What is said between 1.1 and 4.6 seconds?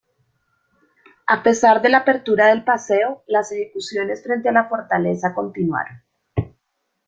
A pesar de la apertura del paseo, las ejecuciones frente a